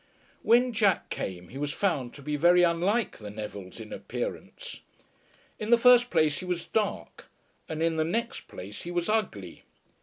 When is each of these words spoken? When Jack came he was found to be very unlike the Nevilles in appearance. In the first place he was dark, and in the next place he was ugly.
When 0.41 0.73
Jack 0.73 1.11
came 1.11 1.49
he 1.49 1.59
was 1.59 1.73
found 1.73 2.11
to 2.15 2.23
be 2.23 2.35
very 2.35 2.63
unlike 2.63 3.17
the 3.17 3.29
Nevilles 3.29 3.79
in 3.79 3.93
appearance. 3.93 4.81
In 5.59 5.69
the 5.69 5.77
first 5.77 6.09
place 6.09 6.39
he 6.39 6.45
was 6.45 6.65
dark, 6.65 7.27
and 7.69 7.83
in 7.83 7.97
the 7.97 8.03
next 8.03 8.47
place 8.47 8.81
he 8.81 8.89
was 8.89 9.07
ugly. 9.07 9.61